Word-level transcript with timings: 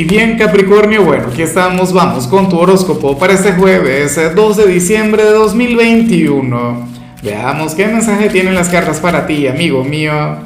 Y 0.00 0.04
bien 0.04 0.38
Capricornio, 0.38 1.04
bueno, 1.04 1.26
aquí 1.30 1.42
estamos, 1.42 1.92
vamos 1.92 2.26
con 2.26 2.48
tu 2.48 2.58
horóscopo 2.58 3.18
para 3.18 3.34
este 3.34 3.52
jueves 3.52 4.18
2 4.34 4.56
de 4.56 4.66
diciembre 4.66 5.22
de 5.22 5.32
2021. 5.32 6.88
Veamos 7.22 7.74
qué 7.74 7.86
mensaje 7.86 8.30
tienen 8.30 8.54
las 8.54 8.70
cartas 8.70 8.98
para 8.98 9.26
ti, 9.26 9.46
amigo 9.46 9.84
mío. 9.84 10.38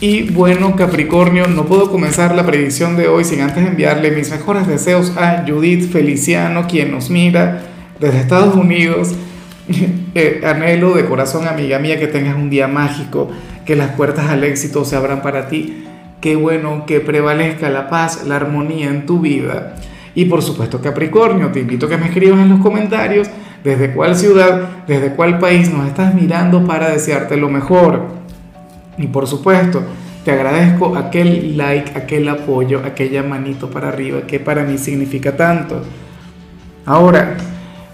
Y 0.00 0.22
bueno 0.22 0.74
Capricornio, 0.74 1.48
no 1.48 1.66
puedo 1.66 1.90
comenzar 1.90 2.34
la 2.34 2.46
predicción 2.46 2.96
de 2.96 3.08
hoy 3.08 3.24
sin 3.24 3.42
antes 3.42 3.66
enviarle 3.66 4.10
mis 4.10 4.30
mejores 4.30 4.66
deseos 4.66 5.12
a 5.18 5.44
Judith 5.46 5.92
Feliciano, 5.92 6.66
quien 6.66 6.90
nos 6.90 7.10
mira 7.10 7.64
desde 8.00 8.20
Estados 8.20 8.54
Unidos. 8.54 9.10
Eh, 10.14 10.40
anhelo 10.44 10.94
de 10.94 11.04
corazón, 11.04 11.46
amiga 11.46 11.78
mía, 11.78 12.00
que 12.00 12.08
tengas 12.08 12.34
un 12.34 12.48
día 12.48 12.66
mágico, 12.66 13.30
que 13.66 13.76
las 13.76 13.90
puertas 13.90 14.30
al 14.30 14.42
éxito 14.42 14.84
se 14.84 14.96
abran 14.96 15.20
para 15.20 15.48
ti 15.48 15.84
Qué 16.20 16.36
bueno 16.36 16.84
que 16.86 17.00
prevalezca 17.00 17.68
la 17.70 17.88
paz, 17.88 18.24
la 18.26 18.36
armonía 18.36 18.88
en 18.88 19.06
tu 19.06 19.20
vida. 19.20 19.76
Y 20.14 20.24
por 20.24 20.42
supuesto 20.42 20.80
Capricornio, 20.80 21.52
te 21.52 21.60
invito 21.60 21.86
a 21.86 21.88
que 21.88 21.96
me 21.96 22.06
escribas 22.06 22.40
en 22.40 22.48
los 22.48 22.60
comentarios 22.60 23.28
desde 23.62 23.92
cuál 23.92 24.16
ciudad, 24.16 24.84
desde 24.86 25.14
cuál 25.14 25.38
país 25.38 25.72
nos 25.72 25.86
estás 25.86 26.14
mirando 26.14 26.64
para 26.64 26.90
desearte 26.90 27.36
lo 27.36 27.48
mejor. 27.48 28.06
Y 28.96 29.06
por 29.06 29.26
supuesto, 29.28 29.82
te 30.24 30.32
agradezco 30.32 30.96
aquel 30.96 31.56
like, 31.56 31.96
aquel 31.96 32.28
apoyo, 32.28 32.82
aquella 32.84 33.22
manito 33.22 33.70
para 33.70 33.88
arriba 33.88 34.22
que 34.26 34.40
para 34.40 34.64
mí 34.64 34.76
significa 34.76 35.36
tanto. 35.36 35.82
Ahora, 36.84 37.36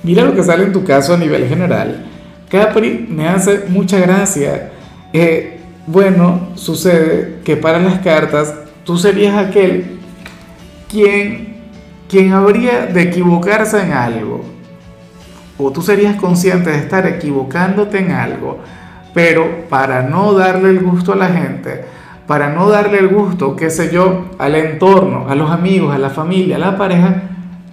mira 0.03 0.25
lo 0.25 0.35
que 0.35 0.43
sale 0.43 0.65
en 0.65 0.73
tu 0.73 0.83
caso 0.83 1.15
a 1.15 1.19
nivel 1.19 1.47
general. 1.47 2.07
Capri 2.49 3.07
me 3.09 3.29
hace 3.29 3.65
mucha 3.69 3.99
gracia. 3.99 4.71
Eh, 5.13 5.54
bueno, 5.87 6.49
sucede 6.55 7.41
que 7.45 7.57
para 7.57 7.79
las 7.79 7.99
cartas 7.99 8.55
tú 8.85 8.97
serías 8.97 9.37
aquel 9.37 9.99
quien, 10.91 11.57
quien 12.09 12.33
habría 12.33 12.87
de 12.87 13.03
equivocarse 13.03 13.83
en 13.83 13.93
algo. 13.93 14.45
O 15.59 15.71
tú 15.71 15.83
serías 15.83 16.17
consciente 16.17 16.71
de 16.71 16.79
estar 16.79 17.07
equivocándote 17.07 17.99
en 17.99 18.13
algo, 18.13 18.59
pero 19.13 19.69
para 19.69 20.03
no 20.03 20.33
darle 20.33 20.71
el 20.71 20.81
gusto 20.81 21.13
a 21.13 21.17
la 21.17 21.29
gente, 21.29 21.85
para 22.27 22.49
no 22.49 22.69
darle 22.69 22.99
el 22.99 23.09
gusto, 23.09 23.55
qué 23.55 23.71
sé 23.71 23.93
yo, 23.93 24.31
al 24.39 24.55
entorno, 24.55 25.27
a 25.29 25.35
los 25.35 25.51
amigos, 25.51 25.95
a 25.95 25.99
la 25.99 26.11
familia, 26.11 26.57
a 26.57 26.61
la 26.61 26.77
pareja, 26.77 27.23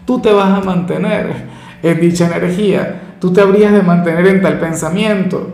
tú 0.05 0.19
te 0.19 0.31
vas 0.31 0.49
a 0.49 0.61
mantener 0.63 1.47
en 1.81 1.99
dicha 1.99 2.27
energía, 2.27 3.15
tú 3.19 3.31
te 3.31 3.41
habrías 3.41 3.71
de 3.71 3.81
mantener 3.81 4.27
en 4.27 4.41
tal 4.41 4.59
pensamiento. 4.59 5.49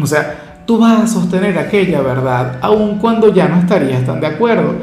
O 0.00 0.06
sea, 0.06 0.47
tú 0.68 0.76
vas 0.76 1.00
a 1.00 1.06
sostener 1.06 1.58
aquella 1.58 2.02
verdad, 2.02 2.58
aun 2.60 2.98
cuando 2.98 3.32
ya 3.32 3.48
no 3.48 3.58
estarías 3.58 4.04
tan 4.04 4.20
de 4.20 4.26
acuerdo. 4.26 4.74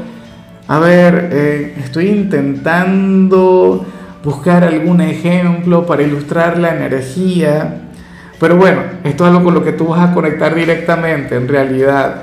A 0.66 0.80
ver, 0.80 1.28
eh, 1.30 1.76
estoy 1.78 2.08
intentando 2.08 3.86
buscar 4.24 4.64
algún 4.64 5.00
ejemplo 5.00 5.86
para 5.86 6.02
ilustrar 6.02 6.58
la 6.58 6.74
energía, 6.74 7.82
pero 8.40 8.56
bueno, 8.56 8.80
esto 9.04 9.24
es 9.24 9.30
algo 9.30 9.44
con 9.44 9.54
lo 9.54 9.62
que 9.62 9.74
tú 9.74 9.86
vas 9.86 10.10
a 10.10 10.12
conectar 10.12 10.56
directamente 10.56 11.36
en 11.36 11.46
realidad. 11.46 12.22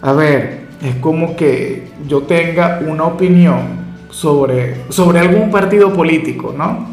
A 0.00 0.12
ver, 0.14 0.60
es 0.80 0.94
como 0.94 1.36
que 1.36 1.90
yo 2.08 2.22
tenga 2.22 2.80
una 2.86 3.04
opinión 3.04 3.84
sobre, 4.08 4.76
sobre 4.88 5.18
algún 5.18 5.50
partido 5.50 5.92
político, 5.92 6.54
¿no? 6.56 6.88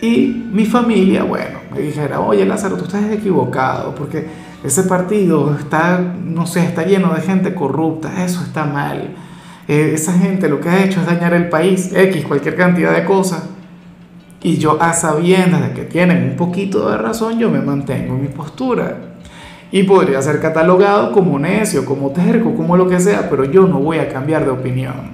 Y 0.00 0.48
mi 0.50 0.66
familia, 0.66 1.22
bueno, 1.22 1.60
me 1.72 1.78
dijera, 1.80 2.18
oye 2.18 2.44
Lázaro, 2.44 2.76
tú 2.76 2.86
estás 2.86 3.08
equivocado, 3.12 3.94
porque 3.94 4.26
ese 4.66 4.82
partido 4.82 5.56
está, 5.58 5.98
no 5.98 6.46
sé, 6.46 6.64
está 6.64 6.84
lleno 6.84 7.14
de 7.14 7.20
gente 7.20 7.54
corrupta, 7.54 8.24
eso 8.24 8.42
está 8.42 8.64
mal. 8.64 9.14
Eh, 9.68 9.92
esa 9.94 10.12
gente 10.12 10.48
lo 10.48 10.60
que 10.60 10.68
ha 10.68 10.84
hecho 10.84 11.00
es 11.00 11.06
dañar 11.06 11.34
el 11.34 11.48
país, 11.48 11.92
X, 11.94 12.24
cualquier 12.24 12.56
cantidad 12.56 12.92
de 12.92 13.04
cosas. 13.04 13.48
Y 14.42 14.58
yo 14.58 14.80
a 14.80 14.92
sabiendas 14.92 15.62
de 15.62 15.72
que 15.72 15.82
tienen 15.82 16.30
un 16.30 16.36
poquito 16.36 16.90
de 16.90 16.98
razón, 16.98 17.38
yo 17.38 17.50
me 17.50 17.60
mantengo 17.60 18.14
en 18.14 18.22
mi 18.22 18.28
postura. 18.28 18.96
Y 19.72 19.84
podría 19.84 20.20
ser 20.22 20.40
catalogado 20.40 21.12
como 21.12 21.38
necio, 21.38 21.84
como 21.84 22.10
terco, 22.10 22.54
como 22.54 22.76
lo 22.76 22.88
que 22.88 23.00
sea, 23.00 23.28
pero 23.30 23.44
yo 23.44 23.66
no 23.66 23.80
voy 23.80 23.98
a 23.98 24.08
cambiar 24.08 24.44
de 24.44 24.50
opinión. 24.50 25.12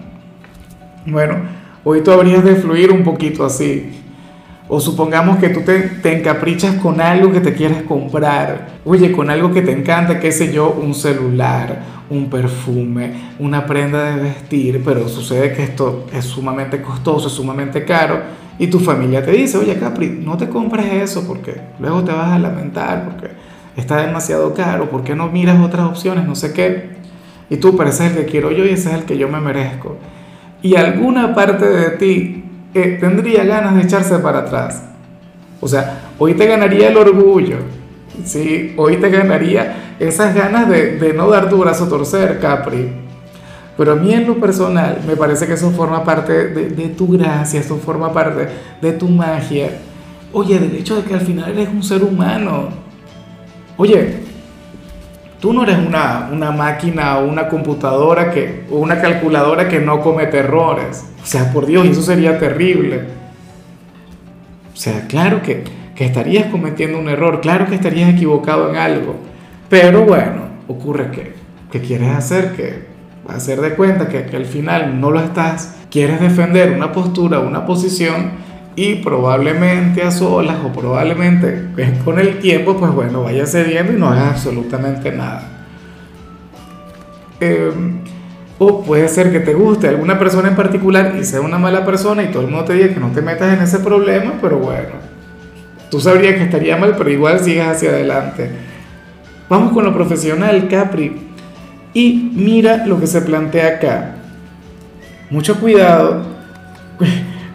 Bueno, 1.06 1.37
hoy 1.84 2.03
tú 2.03 2.10
habrías 2.10 2.44
de 2.44 2.56
fluir 2.56 2.91
un 2.91 3.03
poquito 3.03 3.44
así. 3.44 4.03
O 4.69 4.81
supongamos 4.81 5.39
que 5.39 5.49
tú 5.49 5.61
te, 5.61 6.17
encaprichas 6.17 6.77
con 6.77 7.00
algo 7.00 7.33
que 7.33 7.41
te 7.41 7.53
quieres 7.53 7.83
comprar. 7.83 8.78
Oye, 8.84 9.12
con 9.12 9.28
algo 9.28 9.53
que 9.53 9.62
te 9.62 9.73
encanta, 9.73 10.21
qué 10.21 10.33
sé 10.33 10.53
yo, 10.53 10.71
un 10.71 10.95
celular, 10.95 11.83
un 12.09 12.31
perfume, 12.31 13.12
una 13.39 13.67
prenda 13.67 14.15
de 14.15 14.23
vestir, 14.23 14.83
pero 14.84 15.09
sucede 15.09 15.53
que 15.53 15.65
esto 15.65 16.06
es 16.12 16.25
sumamente 16.25 16.81
costoso, 16.81 17.27
es 17.27 17.34
sumamente 17.34 17.84
caro. 17.84 18.21
Y 18.59 18.69
tu 18.69 18.78
familia 18.78 19.25
te 19.25 19.33
dice, 19.33 19.59
oye 19.59 19.77
Capri, 19.78 20.09
no 20.09 20.37
te 20.37 20.49
compres 20.49 20.87
eso 20.93 21.27
porque 21.27 21.61
luego 21.81 22.05
te 22.05 22.12
vas 22.12 22.33
a 22.33 22.39
lamentar, 22.39 23.05
porque 23.05 23.33
está 23.77 24.06
demasiado 24.06 24.55
caro, 24.55 24.89
¿por 24.91 25.03
qué 25.03 25.15
no 25.15 25.29
miras 25.29 25.61
otras 25.61 25.87
opciones? 25.87 26.27
No 26.27 26.34
sé 26.34 26.53
qué. 26.53 26.93
Y 27.50 27.56
tú, 27.56 27.77
pero 27.77 27.91
ese 27.91 28.06
es 28.06 28.12
el 28.12 28.25
que 28.25 28.31
quiero 28.31 28.53
yo 28.53 28.65
y 28.65 28.71
ese 28.71 28.91
es 28.91 28.94
el 28.94 29.05
que 29.05 29.19
yo 29.19 29.29
me 29.29 29.41
merezco. 29.41 29.97
Y 30.62 30.77
alguna 30.77 31.34
parte 31.34 31.67
de 31.67 31.91
ti 31.97 32.44
que 32.72 32.99
tendría 33.00 33.44
ganas 33.44 33.75
de 33.77 33.83
echarse 33.83 34.19
para 34.19 34.41
atrás. 34.41 34.83
O 35.60 35.69
sea, 35.69 36.00
hoy 36.19 36.34
te 36.34 36.47
ganaría 36.47 36.88
el 36.88 36.97
orgullo, 36.97 37.59
¿sí? 38.25 38.75
hoy 38.77 38.97
te 38.97 39.10
ganaría 39.10 39.94
esas 39.99 40.34
ganas 40.34 40.69
de, 40.69 41.12
no 41.15 41.28
dar 41.31 41.49
tu 41.49 41.59
brazo 41.59 41.84
a 41.84 41.88
torcer, 41.88 42.41
Capri. 42.41 42.91
Pero 43.77 43.93
a 43.93 43.97
mí 43.97 44.12
en 44.12 44.27
lo 44.27 44.38
personal 44.38 44.99
me 45.06 45.16
parece 45.16 45.47
que 45.47 45.55
eso 45.55 45.71
forma 45.71 46.05
parte 46.05 46.49
de, 46.49 46.69
de, 46.71 46.88
tu 46.88 47.09
gracia, 47.09 47.61
eso 47.61 47.77
forma 47.77 48.12
parte 48.12 48.49
de 48.81 48.93
tu 48.93 49.09
magia. 49.09 49.71
Oye, 50.32 50.59
del 50.59 50.75
hecho 50.75 50.97
de 50.97 51.03
que 51.03 51.15
al 51.15 51.21
final 51.21 51.53
eres 51.53 51.69
un 51.69 51.82
ser 51.82 52.03
humano. 52.03 52.69
Oye, 53.77 54.22
tú 55.42 55.53
no 55.53 55.64
eres 55.64 55.76
una, 55.76 56.28
una 56.32 56.53
máquina 56.53 57.19
o 57.19 57.26
una 57.26 57.48
computadora 57.48 58.30
que, 58.30 58.64
o 58.70 58.76
una 58.76 59.00
calculadora 59.00 59.69
que 59.69 59.80
no 59.80 60.00
comete 60.00 60.38
errores. 60.38 61.04
O 61.20 61.26
sea, 61.26 61.53
por 61.53 61.66
Dios, 61.66 61.84
eso 61.84 62.00
sería 62.00 62.38
terrible. 62.38 63.00
O 64.72 64.76
sea, 64.76 65.08
claro 65.08 65.42
que, 65.42 65.64
que 65.97 66.04
estarías 66.04 66.47
cometiendo 66.47 66.97
un 66.97 67.08
error, 67.08 67.41
claro 67.41 67.66
que 67.66 67.75
estarías 67.75 68.10
equivocado 68.10 68.70
en 68.70 68.76
algo, 68.76 69.16
pero 69.69 70.04
bueno, 70.04 70.42
ocurre 70.69 71.10
que, 71.10 71.34
que 71.72 71.81
quieres 71.81 72.10
hacer 72.10 72.52
que 72.54 72.92
hacer 73.28 73.60
de 73.60 73.75
cuenta 73.75 74.08
que, 74.08 74.26
que 74.26 74.36
al 74.36 74.47
final 74.47 75.00
no 75.00 75.10
lo 75.10 75.19
estás, 75.19 75.76
quieres 75.91 76.20
defender 76.20 76.70
una 76.70 76.92
postura, 76.92 77.41
una 77.41 77.66
posición 77.66 78.31
y 78.75 78.97
probablemente 78.97 80.03
a 80.03 80.10
solas 80.10 80.56
o 80.65 80.72
probablemente 80.72 81.69
con 82.05 82.19
el 82.19 82.38
tiempo, 82.38 82.77
pues 82.77 82.93
bueno, 82.93 83.22
vaya 83.22 83.47
cediendo 83.47 83.93
y 83.93 83.97
no 83.97 84.09
hagas 84.09 84.33
absolutamente 84.33 85.12
nada. 85.12 85.43
Eh, 87.41 87.72
o 88.59 88.82
puede 88.82 89.09
ser 89.09 89.32
que 89.32 89.41
te 89.41 89.55
guste 89.55 89.88
alguna 89.88 90.19
persona 90.19 90.49
en 90.49 90.56
particular 90.56 91.16
y 91.21 91.25
sea 91.25 91.41
una 91.41 91.59
mala 91.59 91.84
persona 91.84 92.22
y 92.22 92.28
todo 92.28 92.43
el 92.43 92.49
mundo 92.49 92.65
te 92.65 92.75
diga 92.75 92.94
que 92.94 93.00
no 93.00 93.09
te 93.09 93.21
metas 93.21 93.53
en 93.53 93.62
ese 93.62 93.81
problema, 93.81 94.34
pero 94.41 94.59
bueno, 94.59 94.91
tú 95.91 96.00
sabrías 96.00 96.37
que 96.37 96.44
estaría 96.44 96.77
mal, 96.77 96.94
pero 96.97 97.11
igual 97.11 97.41
sigas 97.41 97.77
hacia 97.77 97.91
adelante. 97.91 98.50
Vamos 99.49 99.72
con 99.72 99.84
lo 99.84 99.93
profesional, 99.93 100.69
Capri. 100.69 101.28
Y 101.93 102.31
mira 102.34 102.87
lo 102.87 102.99
que 102.99 103.06
se 103.06 103.21
plantea 103.21 103.77
acá. 103.77 104.15
Mucho 105.28 105.61
cuidado 105.61 106.22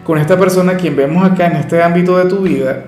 con 0.08 0.16
esta 0.16 0.38
persona 0.38 0.78
quien 0.78 0.96
vemos 0.96 1.22
acá 1.22 1.48
en 1.48 1.56
este 1.56 1.82
ámbito 1.82 2.16
de 2.16 2.24
tu 2.30 2.38
vida, 2.38 2.86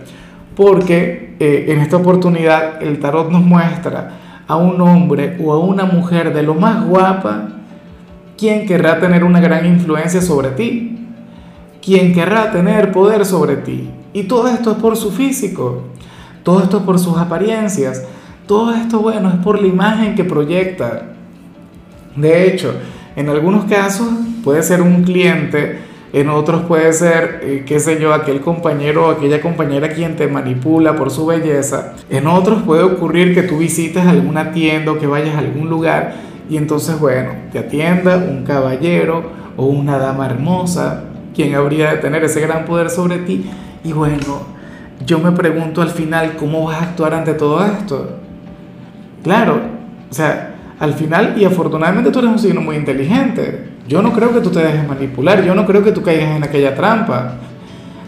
porque 0.57 1.37
eh, 1.39 1.67
en 1.69 1.81
esta 1.81 1.99
oportunidad 1.99 2.83
el 2.83 2.99
tarot 2.99 3.31
nos 3.31 3.43
muestra 3.43 4.13
a 4.49 4.57
un 4.57 4.81
hombre 4.81 5.37
o 5.39 5.53
a 5.53 5.59
una 5.59 5.85
mujer 5.85 6.33
de 6.33 6.43
lo 6.43 6.55
más 6.55 6.83
guapa 6.83 7.61
¿Quién 8.39 8.65
querrá 8.65 8.99
tener 8.99 9.23
una 9.23 9.39
gran 9.39 9.67
influencia 9.67 10.23
sobre 10.23 10.49
ti? 10.53 10.97
¿Quién 11.84 12.15
querrá 12.15 12.51
tener 12.51 12.91
poder 12.91 13.27
sobre 13.27 13.57
ti? 13.57 13.91
Y 14.15 14.23
todo 14.23 14.49
esto 14.49 14.71
es 14.71 14.78
por 14.78 14.97
su 14.97 15.11
físico, 15.11 15.83
todo 16.43 16.63
esto 16.63 16.78
es 16.78 16.84
por 16.84 16.99
sus 16.99 17.19
apariencias, 17.19 18.03
todo 18.47 18.73
esto, 18.73 19.01
bueno, 19.01 19.28
es 19.28 19.34
por 19.45 19.61
la 19.61 19.66
imagen 19.66 20.15
que 20.15 20.25
proyecta. 20.25 21.03
De 22.16 22.49
hecho, 22.49 22.73
en 23.15 23.28
algunos 23.28 23.66
casos 23.66 24.09
puede 24.43 24.63
ser 24.63 24.81
un 24.81 25.03
cliente, 25.03 25.90
en 26.12 26.28
otros 26.28 26.62
puede 26.62 26.92
ser, 26.92 27.41
eh, 27.42 27.65
qué 27.66 27.78
sé 27.78 28.01
yo, 28.01 28.12
aquel 28.12 28.41
compañero 28.41 29.07
o 29.07 29.10
aquella 29.10 29.41
compañera 29.41 29.91
quien 29.91 30.16
te 30.16 30.27
manipula 30.27 30.97
por 30.97 31.10
su 31.10 31.27
belleza. 31.27 31.95
En 32.09 32.27
otros 32.27 32.62
puede 32.62 32.83
ocurrir 32.83 33.34
que 33.34 33.42
tú 33.42 33.59
visites 33.59 34.04
alguna 34.04 34.51
tienda 34.51 34.92
o 34.92 34.98
que 34.98 35.07
vayas 35.07 35.36
a 35.36 35.39
algún 35.39 35.71
lugar 35.71 36.15
y 36.51 36.57
entonces, 36.57 36.98
bueno, 36.98 37.30
te 37.53 37.60
atienda 37.60 38.16
un 38.16 38.42
caballero 38.45 39.22
o 39.57 39.66
una 39.66 39.98
dama 39.98 40.27
hermosa, 40.27 41.04
quien 41.33 41.54
habría 41.54 41.92
de 41.92 41.98
tener 41.98 42.24
ese 42.24 42.41
gran 42.41 42.65
poder 42.65 42.91
sobre 42.91 43.18
ti. 43.18 43.48
Y 43.84 43.92
bueno, 43.92 44.42
yo 45.06 45.21
me 45.21 45.30
pregunto 45.30 45.80
al 45.80 45.91
final, 45.91 46.36
¿cómo 46.36 46.65
vas 46.65 46.80
a 46.80 46.84
actuar 46.86 47.15
ante 47.15 47.34
todo 47.34 47.65
esto? 47.65 48.18
Claro, 49.22 49.60
o 50.10 50.15
sea, 50.15 50.56
al 50.80 50.94
final, 50.94 51.34
y 51.36 51.44
afortunadamente 51.44 52.10
tú 52.10 52.21
eres 52.21 52.30
un 52.30 52.38
signo 52.38 52.62
muy 52.62 52.74
inteligente. 52.74 53.68
Yo 53.86 54.00
no 54.00 54.12
creo 54.15 54.32
que 54.32 54.41
tú 54.41 54.50
te 54.50 54.60
dejes 54.60 54.88
manipular, 54.88 55.44
yo 55.44 55.54
no 55.54 55.66
creo 55.66 55.84
que 55.84 55.92
tú 55.92 56.03
caigas 56.03 56.36
en 56.36 56.42
aquella 56.42 56.74
trampa. 56.74 57.34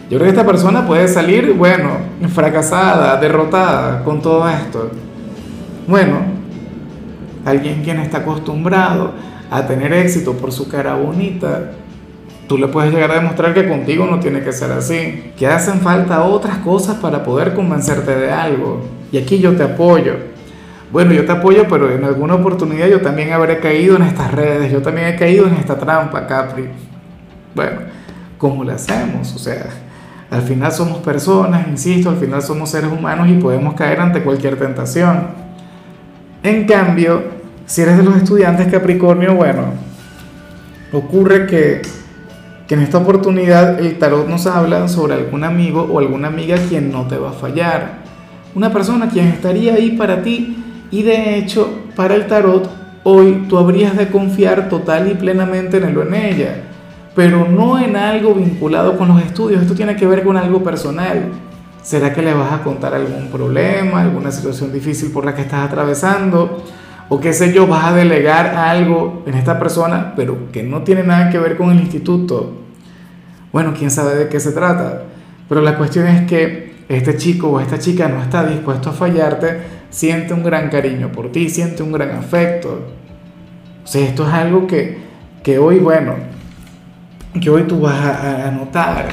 Yo 0.09 0.19
creo 0.19 0.23
que 0.23 0.39
esta 0.39 0.47
persona 0.47 0.87
puede 0.87 1.07
salir, 1.07 1.53
bueno, 1.53 1.91
fracasada, 2.29 3.21
derrotada 3.21 4.03
con 4.05 4.23
todo 4.23 4.49
esto. 4.49 4.91
Bueno, 5.87 6.21
alguien 7.45 7.83
quien 7.83 7.99
está 7.99 8.19
acostumbrado 8.19 9.13
a 9.51 9.67
tener 9.67 9.93
éxito 9.93 10.33
por 10.33 10.51
su 10.51 10.67
cara 10.67 10.95
bonita, 10.95 11.73
tú 12.49 12.57
le 12.57 12.69
puedes 12.69 12.91
llegar 12.91 13.11
a 13.11 13.17
demostrar 13.17 13.53
que 13.53 13.69
contigo 13.69 14.07
no 14.07 14.19
tiene 14.19 14.43
que 14.43 14.53
ser 14.53 14.73
así, 14.73 15.33
que 15.37 15.47
hacen 15.47 15.81
falta 15.81 16.25
otras 16.25 16.57
cosas 16.59 16.97
para 16.97 17.23
poder 17.23 17.53
convencerte 17.53 18.15
de 18.15 18.33
algo. 18.33 18.81
Y 19.11 19.19
aquí 19.19 19.41
yo 19.41 19.55
te 19.55 19.63
apoyo. 19.63 20.32
Bueno, 20.93 21.15
yo 21.15 21.25
te 21.25 21.33
apoyo, 21.33 21.65
pero 21.71 21.91
en 21.91 22.05
alguna 22.05 22.35
oportunidad 22.35 22.87
yo 22.87 23.01
también 23.01 23.33
habré 23.33 23.61
caído 23.61 23.97
en 23.97 24.03
estas 24.03 24.31
redes, 24.31 24.71
yo 24.71 24.83
también 24.83 25.07
he 25.07 25.17
caído 25.17 25.47
en 25.47 25.55
esta 25.55 25.79
trampa, 25.79 26.27
Capri. 26.27 26.69
Bueno, 27.55 27.81
¿cómo 28.37 28.63
le 28.63 28.73
hacemos? 28.73 29.35
O 29.35 29.39
sea, 29.39 29.65
al 30.31 30.43
final 30.43 30.71
somos 30.71 30.99
personas, 30.99 31.67
insisto, 31.67 32.11
al 32.11 32.17
final 32.17 32.43
somos 32.43 32.69
seres 32.69 32.93
humanos 32.93 33.27
y 33.31 33.35
podemos 33.35 33.73
caer 33.73 34.01
ante 34.01 34.23
cualquier 34.23 34.59
tentación. 34.59 35.29
En 36.43 36.67
cambio, 36.67 37.23
si 37.65 37.81
eres 37.81 37.97
de 37.97 38.03
los 38.03 38.15
estudiantes 38.17 38.67
Capricornio, 38.67 39.35
bueno, 39.35 39.73
ocurre 40.93 41.47
que, 41.47 41.81
que 42.69 42.75
en 42.75 42.81
esta 42.81 42.99
oportunidad 42.99 43.81
el 43.81 43.99
tarot 43.99 44.29
nos 44.29 44.47
habla 44.47 44.89
sobre 44.89 45.15
algún 45.15 45.43
amigo 45.43 45.89
o 45.91 45.99
alguna 46.01 46.29
amiga 46.29 46.59
quien 46.69 46.93
no 46.93 47.07
te 47.07 47.17
va 47.17 47.31
a 47.31 47.33
fallar. 47.33 48.03
Una 48.55 48.71
persona 48.71 49.09
quien 49.09 49.29
estaría 49.29 49.73
ahí 49.73 49.93
para 49.93 50.21
ti 50.21 50.62
y 50.93 51.03
de 51.03 51.39
hecho, 51.39 51.87
para 51.97 52.15
el 52.15 52.27
tarot, 52.27 52.71
hoy 53.03 53.47
tú 53.49 53.57
habrías 53.57 53.97
de 53.97 54.09
confiar 54.09 54.69
total 54.69 55.11
y 55.11 55.15
plenamente 55.15 55.79
en 55.79 55.85
él 55.85 55.97
o 55.97 56.03
en 56.03 56.15
ella, 56.15 56.63
pero 57.17 57.49
no 57.49 57.79
en 57.79 57.97
algo 57.97 58.35
vinculado 58.35 58.99
con 58.99 59.09
los 59.09 59.23
estudios, 59.23 59.63
esto 59.63 59.75
tiene 59.75 59.97
que 59.97 60.07
ver 60.07 60.23
con 60.23 60.37
algo 60.37 60.63
personal. 60.63 61.31
¿Será 61.83 62.13
que 62.13 62.23
le 62.23 62.33
vas 62.35 62.53
a 62.53 62.63
contar 62.63 62.95
algún 62.95 63.29
problema, 63.29 64.03
alguna 64.03 64.31
situación 64.31 64.71
difícil 64.71 65.11
por 65.11 65.25
la 65.25 65.35
que 65.35 65.41
estás 65.41 65.67
atravesando? 65.67 66.63
O 67.09 67.19
qué 67.19 67.33
sé 67.33 67.53
yo, 67.53 67.67
vas 67.67 67.87
a 67.87 67.93
delegar 67.95 68.55
algo 68.55 69.23
en 69.27 69.35
esta 69.35 69.59
persona, 69.59 70.13
pero 70.15 70.53
que 70.53 70.63
no 70.63 70.83
tiene 70.83 71.03
nada 71.03 71.31
que 71.31 71.39
ver 71.39 71.57
con 71.57 71.71
el 71.71 71.81
instituto. 71.81 72.53
Bueno, 73.51 73.75
quién 73.77 73.91
sabe 73.91 74.15
de 74.15 74.29
qué 74.29 74.39
se 74.39 74.53
trata. 74.53 75.05
Pero 75.49 75.61
la 75.61 75.77
cuestión 75.77 76.07
es 76.07 76.27
que 76.27 76.85
este 76.89 77.17
chico 77.17 77.49
o 77.49 77.61
esta 77.61 77.79
chica 77.79 78.09
no 78.09 78.23
está 78.23 78.45
dispuesto 78.45 78.91
a 78.91 78.93
fallarte 78.93 79.82
siente 79.93 80.35
un 80.35 80.43
gran 80.43 80.71
cariño 80.71 81.13
por 81.13 81.31
ti, 81.31 81.49
siente 81.49 81.85
un 81.85 81.93
gran 81.93 82.11
afecto. 82.11 82.89
O 83.85 83.87
sea, 83.87 84.05
esto 84.05 84.27
es 84.27 84.35
algo 84.35 84.67
que, 84.67 84.99
que 85.45 85.59
hoy, 85.59 85.79
bueno, 85.79 86.15
que 87.41 87.49
hoy 87.49 87.63
tú 87.65 87.81
vas 87.81 87.95
a, 87.95 88.49
a 88.49 88.51
notar. 88.51 89.09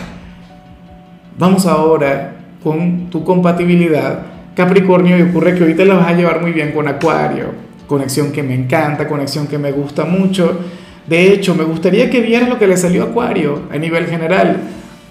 Vamos 1.38 1.68
ahora 1.68 2.36
con 2.64 3.10
tu 3.10 3.24
compatibilidad 3.24 4.24
Capricornio 4.56 5.18
y 5.18 5.22
ocurre 5.22 5.56
que 5.56 5.64
hoy 5.64 5.74
te 5.74 5.86
la 5.86 5.96
vas 5.96 6.08
a 6.08 6.14
llevar 6.14 6.42
muy 6.42 6.52
bien 6.52 6.72
con 6.72 6.88
Acuario. 6.88 7.46
Conexión 7.88 8.32
que 8.32 8.44
me 8.44 8.54
encanta, 8.54 9.08
conexión 9.08 9.48
que 9.48 9.58
me 9.58 9.72
gusta 9.72 10.06
mucho. 10.06 10.60
De 11.08 11.32
hecho, 11.32 11.56
me 11.56 11.64
gustaría 11.64 12.10
que 12.10 12.20
vieras 12.22 12.50
lo 12.50 12.60
que 12.60 12.68
le 12.68 12.76
salió 12.76 13.04
a 13.04 13.06
Acuario 13.08 13.64
a 13.72 13.78
nivel 13.78 14.08
general 14.08 14.58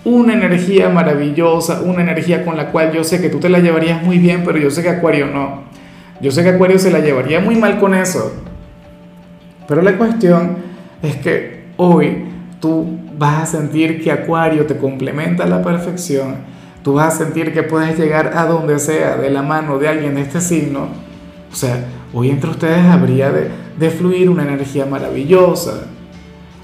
una 0.09 0.33
energía 0.33 0.89
maravillosa, 0.89 1.83
una 1.83 2.01
energía 2.01 2.45
con 2.45 2.57
la 2.57 2.71
cual 2.73 2.93
yo 2.93 3.05
sé 3.05 3.21
que 3.21 3.29
tú 3.29 3.39
te 3.39 3.49
la 3.49 3.59
llevarías 3.59 4.03
muy 4.03 4.19
bien, 4.19 4.43
pero 4.45 4.59
yo 4.59 4.71
sé 4.71 4.83
que 4.83 4.89
Acuario 4.89 5.27
no. 5.27 5.65
Yo 6.21 6.31
sé 6.31 6.43
que 6.43 6.51
Acuario 6.51 6.79
se 6.79 6.91
la 6.91 7.01
llevaría 7.01 7.41
muy 7.41 7.57
mal 7.57 7.79
con 7.79 7.95
eso. 7.95 8.33
Pero 9.69 9.83
la 9.83 9.97
cuestión 9.99 10.57
es 11.03 11.17
que 11.17 11.65
hoy 11.77 12.25
tú 12.59 12.99
vas 13.19 13.43
a 13.43 13.59
sentir 13.59 14.03
que 14.03 14.11
Acuario 14.11 14.65
te 14.65 14.79
complementa 14.79 15.45
a 15.45 15.47
la 15.47 15.63
perfección. 15.63 16.37
Tú 16.83 16.95
vas 16.95 17.15
a 17.15 17.25
sentir 17.25 17.53
que 17.53 17.63
puedes 17.63 17.99
llegar 17.99 18.33
a 18.35 18.47
donde 18.47 18.79
sea 18.79 19.17
de 19.17 19.29
la 19.31 19.43
mano 19.43 19.79
de 19.79 19.89
alguien 19.89 20.15
de 20.15 20.23
este 20.23 20.41
signo. 20.41 20.89
O 21.53 21.55
sea, 21.55 21.85
hoy 22.15 22.31
entre 22.31 22.51
ustedes 22.51 22.85
habría 22.87 23.31
de, 23.31 23.49
de 23.79 23.91
fluir 23.91 24.31
una 24.31 24.43
energía 24.43 24.87
maravillosa. 24.87 25.83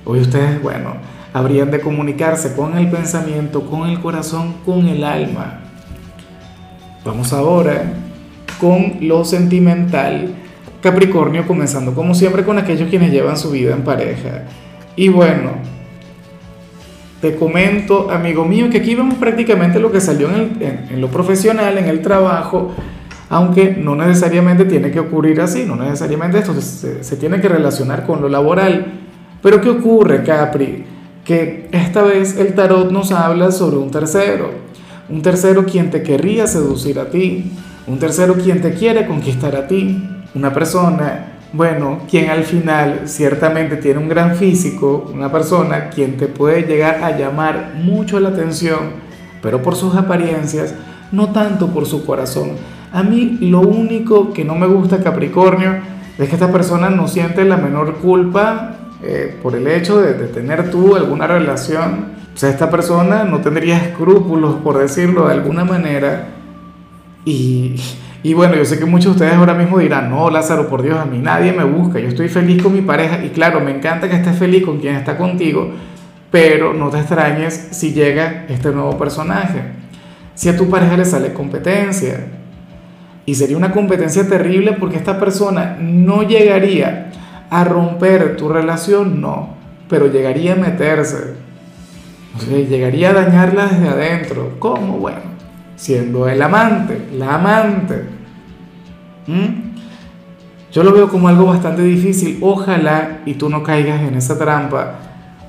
Hoy 0.07 0.21
ustedes, 0.21 0.63
bueno, 0.63 0.95
habrían 1.35 1.73
de 1.73 1.81
comunicarse 1.81 2.55
con 2.55 2.79
el 2.79 2.89
pensamiento, 2.89 3.67
con 3.67 3.89
el 3.89 4.01
corazón, 4.01 4.55
con 4.65 4.87
el 4.87 5.03
alma. 5.03 5.63
Vamos 7.05 7.33
ahora 7.33 7.93
con 8.61 8.99
lo 9.01 9.25
sentimental. 9.25 10.33
Capricornio 10.81 11.45
comenzando 11.45 11.93
como 11.93 12.15
siempre 12.15 12.45
con 12.45 12.57
aquellos 12.57 12.89
quienes 12.89 13.11
llevan 13.11 13.37
su 13.37 13.51
vida 13.51 13.75
en 13.75 13.83
pareja. 13.83 14.45
Y 14.95 15.09
bueno, 15.09 15.55
te 17.21 17.35
comento, 17.35 18.13
amigo 18.13 18.45
mío, 18.45 18.71
que 18.71 18.79
aquí 18.79 18.95
vemos 18.95 19.15
prácticamente 19.15 19.81
lo 19.81 19.91
que 19.91 20.01
salió 20.01 20.29
en, 20.29 21.01
lo 21.01 21.09
profesional, 21.09 21.77
en 21.79 21.87
el 21.87 22.01
trabajo, 22.01 22.73
aunque 23.29 23.73
no 23.73 23.97
necesariamente 23.97 24.67
tiene 24.67 24.93
que 24.93 25.01
ocurrir 25.01 25.41
así, 25.41 25.65
no 25.67 25.75
necesariamente 25.75 26.39
esto 26.39 26.55
se, 26.61 27.03
se 27.03 27.17
tiene 27.17 27.41
que 27.41 27.49
relacionar 27.49 28.07
con 28.07 28.23
lo 28.23 28.29
laboral. 28.29 29.01
Pero 29.43 29.61
¿qué 29.61 29.71
ocurre, 29.71 30.23
Capri? 30.23 30.94
Que 31.25 31.69
esta 31.73 32.03
vez 32.03 32.37
el 32.37 32.55
tarot 32.55 32.91
nos 32.91 33.11
habla 33.11 33.51
sobre 33.51 33.79
un 33.79 33.91
tercero, 33.91 34.51
un 35.09 35.23
tercero 35.23 35.65
quien 35.65 35.91
te 35.91 36.03
querría 36.03 36.47
seducir 36.47 36.99
a 36.99 37.11
ti, 37.11 37.51
un 37.87 37.99
tercero 37.99 38.35
quien 38.35 38.61
te 38.61 38.75
quiere 38.75 39.07
conquistar 39.07 39.57
a 39.57 39.67
ti, 39.67 40.07
una 40.35 40.53
persona, 40.53 41.39
bueno, 41.53 42.01
quien 42.11 42.31
al 42.31 42.45
final 42.45 43.03
ciertamente 43.07 43.77
tiene 43.77 44.01
un 44.01 44.09
gran 44.09 44.37
físico, 44.37 45.11
una 45.15 45.33
persona 45.33 45.89
quien 45.89 46.17
te 46.17 46.27
puede 46.27 46.63
llegar 46.63 47.03
a 47.03 47.17
llamar 47.17 47.75
mucho 47.83 48.21
la 48.21 48.31
atención, 48.31 49.05
pero 49.41 49.63
por 49.63 49.77
sus 49.77 49.95
apariencias, 49.95 50.75
no 51.11 51.33
tanto 51.33 51.69
por 51.69 51.87
su 51.87 52.05
corazón. 52.05 52.53
A 52.93 53.03
mí 53.03 53.39
lo 53.41 53.61
único 53.61 54.33
que 54.33 54.45
no 54.45 54.57
me 54.57 54.67
gusta 54.67 55.03
Capricornio 55.03 55.77
es 56.19 56.29
que 56.29 56.35
esta 56.35 56.53
persona 56.53 56.91
no 56.91 57.09
siente 57.09 57.45
la 57.45 57.57
menor 57.57 57.97
culpa 57.97 58.84
eh, 59.07 59.37
por 59.43 59.55
el 59.55 59.67
hecho 59.67 60.01
de, 60.01 60.15
tener 60.29 60.71
tú 60.71 60.97
alguna 60.97 61.27
relación, 61.27 62.15
sea, 62.35 62.51
esta 62.51 62.71
persona 62.71 63.25
no 63.25 63.41
tendría 63.41 63.77
escrúpulos, 63.77 64.57
por 64.57 64.79
decirlo 64.79 65.29
de 65.29 65.35
alguna 65.35 65.65
manera. 65.65 66.29
Y, 67.25 67.77
y 68.23 68.35
bueno, 68.35 68.57
yo 68.57 68.65
sé 68.65 68.79
que 68.79 68.85
muchos 68.85 69.07
de 69.07 69.11
ustedes 69.13 69.35
ahora 69.35 69.55
mismo 69.55 69.79
dirán, 69.79 70.11
no, 70.11 70.31
Lázaro, 70.31 70.69
por 70.69 70.83
Dios, 70.83 70.99
a 70.99 71.05
mí 71.05 71.19
nadie 71.19 71.53
me 71.53 71.65
busca, 71.65 71.99
yo 71.99 72.09
estoy 72.09 72.29
feliz 72.29 72.63
con 72.63 72.73
mi 72.73 72.81
pareja 72.81 73.25
y 73.25 73.31
claro, 73.31 73.61
me 73.61 73.71
encanta 73.71 74.09
que 74.09 74.17
estés 74.17 74.39
feliz 74.39 74.65
con 74.65 74.79
quien 74.79 74.97
está 74.97 75.17
contigo, 75.17 75.71
pero 76.31 76.75
no 76.75 76.91
te 76.91 76.99
extrañes 76.99 77.69
si 77.71 77.93
llega 77.93 78.47
este 78.49 78.71
nuevo 78.71 78.99
personaje. 78.99 79.63
Si 80.35 80.49
a 80.49 80.57
tu 80.57 80.69
pareja 80.69 80.97
le 80.97 81.05
sale 81.05 81.33
competencia. 81.33 82.27
Y 83.27 83.37
sería 83.37 83.57
una 83.57 83.71
competencia 83.71 84.29
terrible 84.29 84.73
porque 84.73 84.97
esta 84.97 85.19
persona 85.19 85.79
no 85.81 86.25
llegaría 86.25 87.11
a 87.51 87.65
romper 87.65 88.37
tu 88.37 88.49
relación, 88.49 89.21
no, 89.21 89.51
pero 89.89 90.07
llegaría 90.07 90.55
a 90.55 90.57
meterse, 90.57 91.35
llegaría 92.49 93.11
a 93.11 93.13
dañarla 93.15 93.67
desde 93.67 93.89
adentro. 93.89 94.57
¿Cómo? 94.59 94.99
Bueno, 94.99 95.21
siendo 95.77 96.29
el 96.29 96.41
amante, 96.43 97.09
la 97.13 97.37
amante. 97.37 98.05
¿Mm? 99.27 99.65
Yo 100.73 100.83
lo 100.83 100.93
veo 100.93 101.09
como 101.09 101.29
algo 101.29 101.47
bastante 101.47 101.83
difícil. 101.83 102.39
Ojalá 102.41 103.21
y 103.25 103.35
tú 103.35 103.49
no 103.49 103.63
caigas 103.63 104.03
en 104.03 104.15
esa 104.17 104.37
trampa. 104.37 104.97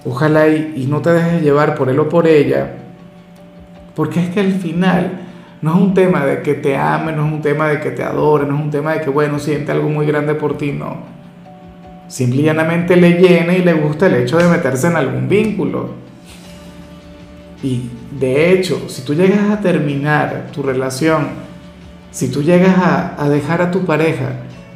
Ojalá 0.06 0.48
y, 0.48 0.74
y 0.75 0.86
no 0.86 1.02
te 1.02 1.12
dejes 1.12 1.42
llevar 1.42 1.75
por 1.75 1.90
él 1.90 2.00
o 2.00 2.08
por 2.08 2.28
ella. 2.28 2.75
Porque 3.96 4.20
es 4.20 4.30
que 4.30 4.42
al 4.42 4.54
final 4.54 5.25
no 5.62 5.74
es 5.74 5.82
un 5.82 5.94
tema 5.96 6.24
de 6.25 6.44
que 6.44 6.54
te 6.54 6.78
ame, 6.78 7.12
no 7.12 7.25
es 7.25 7.34
un 7.34 7.42
tema 7.42 7.68
de 7.68 7.80
que 7.80 7.90
te 7.90 8.04
adore, 8.04 8.46
no 8.46 8.56
es 8.56 8.62
un 8.62 8.70
tema 8.70 8.94
de 8.94 9.02
que, 9.02 9.10
bueno, 9.10 9.40
siente 9.40 9.72
algo 9.72 9.90
muy 9.90 10.06
grande 10.06 10.36
por 10.36 10.58
ti, 10.58 10.72
no. 10.72 11.15
Simplemente 12.08 12.96
le 12.96 13.14
llena 13.14 13.56
y 13.56 13.64
le 13.64 13.74
gusta 13.74 14.08
el 14.08 14.16
hecho 14.16 14.38
de 14.38 14.48
meterse 14.48 14.88
en 14.88 14.96
algún 14.96 15.28
vínculo. 15.28 15.90
Y 17.64 17.90
de 18.20 18.52
hecho, 18.52 18.88
si 18.88 19.02
tú 19.02 19.16
llegas 19.16 19.50
a 19.50 19.60
terminar 19.60 20.50
tu 20.54 20.62
relación, 20.62 21.30
si 22.12 22.30
tú 22.30 22.44
llegas 22.44 22.76
a, 23.18 23.28
dejar 23.30 23.62
a 23.62 23.72
tu 23.72 23.86
pareja, 23.86 24.30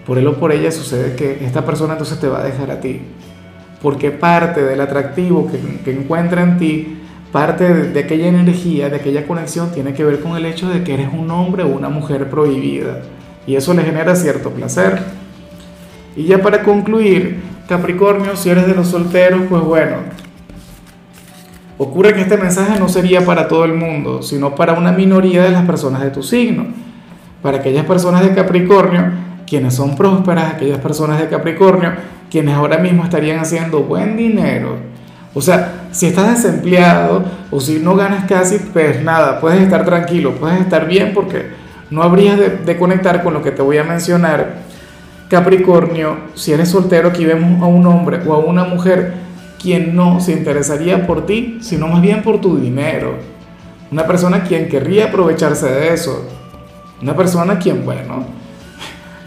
por 0.05 0.17
él 0.17 0.27
o 0.27 0.39
por 0.39 0.51
ella 0.51 0.71
sucede 0.71 1.15
que 1.15 1.45
esta 1.45 1.65
persona 1.65 1.93
entonces 1.93 2.19
te 2.19 2.27
va 2.27 2.39
a 2.39 2.43
dejar 2.43 2.71
a 2.71 2.81
ti. 2.81 3.01
Porque 3.81 4.11
parte 4.11 4.63
del 4.63 4.81
atractivo 4.81 5.49
que, 5.85 5.91
encuentra 5.91 6.41
en 6.41 6.57
ti, 6.57 6.99
parte 7.31 7.71
de 7.73 7.99
aquella 7.99 8.27
energía, 8.27 8.89
de 8.89 8.95
aquella 8.95 9.27
conexión, 9.27 9.71
tiene 9.71 9.93
que 9.93 10.03
ver 10.03 10.19
con 10.19 10.35
el 10.35 10.45
hecho 10.45 10.67
de 10.67 10.83
que 10.83 10.95
eres 10.95 11.09
un 11.13 11.29
hombre 11.29 11.63
o 11.63 11.67
una 11.67 11.89
mujer 11.89 12.29
prohibida. 12.29 13.03
Y 13.45 13.55
eso 13.55 13.73
le 13.73 13.83
genera 13.83 14.15
cierto 14.15 14.49
placer. 14.49 14.99
Y 16.19 16.25
ya 16.25 16.41
para 16.41 16.63
concluir, 16.63 17.39
Capricornio, 17.69 18.35
si 18.35 18.49
eres 18.49 18.67
de 18.67 18.75
los 18.75 18.89
solteros, 18.89 19.43
pues 19.47 19.61
bueno, 19.63 19.95
ocurre 21.77 22.13
que 22.13 22.19
este 22.19 22.35
mensaje 22.35 22.77
no 22.77 22.89
sería 22.89 23.23
para 23.23 23.47
todo 23.47 23.63
el 23.63 23.73
mundo, 23.73 24.21
sino 24.21 24.53
para 24.53 24.73
una 24.73 24.91
minoría 24.91 25.43
de 25.43 25.51
las 25.51 25.65
personas 25.65 26.01
de 26.01 26.09
tu 26.09 26.21
signo. 26.21 26.65
Para 27.41 27.59
aquellas 27.59 27.85
personas 27.85 28.21
de 28.23 28.33
Capricornio 28.33 29.13
quienes 29.47 29.75
son 29.75 29.95
prósperas, 29.95 30.55
aquellas 30.55 30.79
personas 30.79 31.21
de 31.21 31.29
Capricornio, 31.29 31.93
quienes 32.29 32.53
ahora 32.53 32.79
mismo 32.79 33.05
estarían 33.05 33.39
haciendo 33.39 33.83
buen 33.83 34.17
dinero. 34.17 34.75
O 35.33 35.41
sea, 35.41 35.87
si 35.91 36.07
estás 36.07 36.43
desempleado 36.43 37.23
o 37.49 37.61
si 37.61 37.79
no 37.79 37.95
ganas 37.95 38.25
casi, 38.25 38.59
pues 38.73 39.01
nada, 39.01 39.39
puedes 39.39 39.61
estar 39.61 39.85
tranquilo, 39.85 40.33
puedes 40.35 40.59
estar 40.59 40.85
bien 40.85 41.13
porque 41.13 41.45
no 41.89 42.03
habrías 42.03 42.37
de, 42.37 42.49
de 42.57 42.77
conectar 42.77 43.23
con 43.23 43.33
lo 43.33 43.41
que 43.41 43.51
te 43.51 43.61
voy 43.61 43.77
a 43.77 43.85
mencionar. 43.85 44.67
Capricornio, 45.29 46.17
si 46.33 46.53
eres 46.53 46.69
soltero, 46.69 47.09
aquí 47.09 47.23
vemos 47.23 47.61
a 47.61 47.67
un 47.67 47.85
hombre 47.85 48.19
o 48.27 48.33
a 48.33 48.39
una 48.39 48.63
mujer 48.63 49.13
quien 49.61 49.95
no 49.95 50.19
se 50.19 50.31
interesaría 50.31 51.05
por 51.05 51.27
ti, 51.27 51.59
sino 51.61 51.87
más 51.87 52.01
bien 52.01 52.23
por 52.23 52.41
tu 52.41 52.57
dinero. 52.57 53.13
Una 53.91 54.07
persona 54.07 54.43
quien 54.43 54.67
querría 54.67 55.05
aprovecharse 55.05 55.67
de 55.67 55.93
eso. 55.93 56.27
Una 57.01 57.15
persona 57.15 57.59
quien, 57.59 57.85
bueno, 57.85 58.25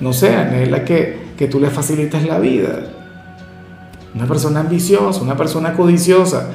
no 0.00 0.12
sé, 0.12 0.34
anhela 0.34 0.84
que, 0.84 1.28
que 1.36 1.46
tú 1.46 1.60
le 1.60 1.70
facilites 1.70 2.26
la 2.26 2.40
vida. 2.40 2.80
Una 4.12 4.26
persona 4.26 4.60
ambiciosa, 4.60 5.22
una 5.22 5.36
persona 5.36 5.72
codiciosa. 5.74 6.48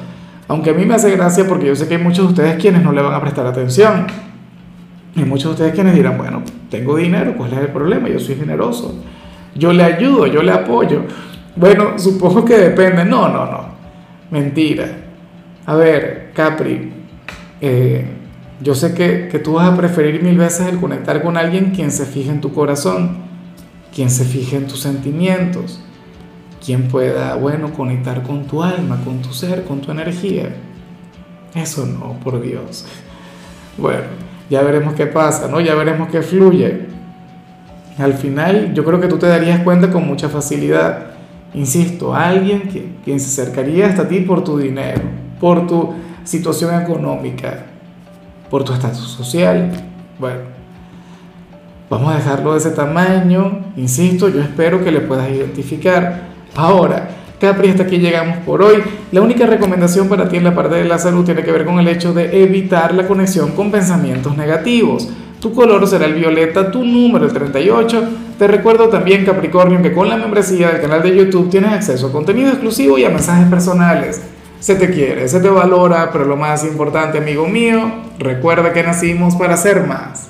Aunque 0.46 0.70
a 0.70 0.74
mí 0.74 0.84
me 0.84 0.94
hace 0.94 1.10
gracia 1.16 1.46
porque 1.48 1.66
yo 1.66 1.74
sé 1.74 1.88
que 1.88 1.96
hay 1.96 2.02
muchos 2.02 2.26
de 2.26 2.32
ustedes 2.32 2.60
quienes 2.60 2.82
no 2.82 2.92
le 2.92 3.00
van 3.00 3.14
a 3.14 3.20
prestar 3.22 3.46
atención. 3.46 4.06
Hay 5.16 5.24
muchos 5.24 5.44
de 5.44 5.50
ustedes 5.52 5.74
quienes 5.74 5.94
dirán, 5.94 6.18
bueno, 6.18 6.42
tengo 6.70 6.96
dinero, 6.96 7.34
¿cuál 7.34 7.54
es 7.54 7.58
el 7.58 7.68
problema? 7.68 8.08
Yo 8.08 8.20
soy 8.20 8.36
generoso. 8.36 8.94
Yo 9.58 9.72
le 9.72 9.82
ayudo, 9.82 10.26
yo 10.26 10.42
le 10.42 10.52
apoyo. 10.52 11.02
Bueno, 11.56 11.98
supongo 11.98 12.44
que 12.44 12.56
depende. 12.56 13.04
No, 13.04 13.28
no, 13.28 13.44
no. 13.46 13.68
Mentira. 14.30 14.86
A 15.66 15.74
ver, 15.74 16.30
Capri, 16.34 16.92
eh, 17.60 18.06
yo 18.60 18.74
sé 18.74 18.94
que, 18.94 19.28
que 19.28 19.38
tú 19.38 19.54
vas 19.54 19.68
a 19.68 19.76
preferir 19.76 20.22
mil 20.22 20.38
veces 20.38 20.66
el 20.68 20.78
conectar 20.78 21.22
con 21.22 21.36
alguien 21.36 21.72
quien 21.72 21.90
se 21.90 22.06
fije 22.06 22.30
en 22.30 22.40
tu 22.40 22.52
corazón, 22.52 23.18
quien 23.94 24.10
se 24.10 24.24
fije 24.24 24.56
en 24.56 24.66
tus 24.66 24.80
sentimientos, 24.80 25.80
quien 26.64 26.88
pueda, 26.88 27.34
bueno, 27.36 27.72
conectar 27.72 28.22
con 28.22 28.46
tu 28.46 28.62
alma, 28.62 29.00
con 29.04 29.20
tu 29.22 29.32
ser, 29.32 29.64
con 29.64 29.80
tu 29.80 29.90
energía. 29.90 30.54
Eso 31.54 31.86
no, 31.86 32.18
por 32.20 32.40
Dios. 32.40 32.86
Bueno, 33.76 34.04
ya 34.50 34.62
veremos 34.62 34.94
qué 34.94 35.06
pasa, 35.06 35.48
¿no? 35.48 35.60
Ya 35.60 35.74
veremos 35.74 36.08
qué 36.08 36.22
fluye. 36.22 36.86
Al 37.98 38.14
final, 38.14 38.72
yo 38.74 38.84
creo 38.84 39.00
que 39.00 39.08
tú 39.08 39.18
te 39.18 39.26
darías 39.26 39.60
cuenta 39.60 39.90
con 39.90 40.06
mucha 40.06 40.28
facilidad 40.28 41.18
Insisto, 41.54 42.14
alguien 42.14 42.68
que, 42.68 42.92
quien 43.04 43.18
se 43.18 43.42
acercaría 43.42 43.86
hasta 43.86 44.06
ti 44.06 44.20
por 44.20 44.44
tu 44.44 44.58
dinero, 44.58 45.00
por 45.40 45.66
tu 45.66 45.94
situación 46.24 46.80
económica, 46.80 47.64
por 48.50 48.64
tu 48.64 48.74
estatus 48.74 49.08
social. 49.08 49.70
Bueno, 50.18 50.40
vamos 51.88 52.12
a 52.12 52.16
dejarlo 52.16 52.52
de 52.52 52.58
ese 52.58 52.70
tamaño. 52.70 53.72
Insisto, 53.76 54.28
yo 54.28 54.42
espero 54.42 54.84
que 54.84 54.92
le 54.92 55.00
puedas 55.00 55.30
identificar. 55.30 56.28
Ahora, 56.54 57.08
Capri, 57.40 57.70
hasta 57.70 57.84
aquí 57.84 57.96
llegamos 57.96 58.38
por 58.38 58.60
hoy. 58.62 58.82
La 59.10 59.22
única 59.22 59.46
recomendación 59.46 60.08
para 60.08 60.28
ti 60.28 60.36
en 60.36 60.44
la 60.44 60.54
parte 60.54 60.74
de 60.74 60.84
la 60.84 60.98
salud 60.98 61.24
tiene 61.24 61.42
que 61.42 61.52
ver 61.52 61.64
con 61.64 61.78
el 61.78 61.88
hecho 61.88 62.12
de 62.12 62.42
evitar 62.42 62.92
la 62.92 63.06
conexión 63.06 63.52
con 63.52 63.70
pensamientos 63.70 64.36
negativos. 64.36 65.08
Tu 65.40 65.54
color 65.54 65.86
será 65.86 66.06
el 66.06 66.14
violeta, 66.14 66.70
tu 66.72 66.84
número 66.84 67.24
el 67.24 67.32
38. 67.32 68.08
Te 68.38 68.48
recuerdo 68.48 68.88
también, 68.88 69.24
Capricornio, 69.24 69.80
que 69.80 69.92
con 69.92 70.08
la 70.08 70.16
membresía 70.16 70.70
del 70.70 70.80
canal 70.80 71.00
de 71.02 71.14
YouTube 71.14 71.48
tienes 71.48 71.72
acceso 71.72 72.08
a 72.08 72.12
contenido 72.12 72.50
exclusivo 72.50 72.98
y 72.98 73.04
a 73.04 73.10
mensajes 73.10 73.48
personales. 73.48 74.20
Se 74.58 74.74
te 74.74 74.90
quiere, 74.90 75.28
se 75.28 75.38
te 75.38 75.48
valora, 75.48 76.10
pero 76.12 76.24
lo 76.24 76.36
más 76.36 76.64
importante, 76.64 77.18
amigo 77.18 77.46
mío, 77.46 77.88
recuerda 78.18 78.72
que 78.72 78.82
nacimos 78.82 79.36
para 79.36 79.56
ser 79.56 79.86
más. 79.86 80.26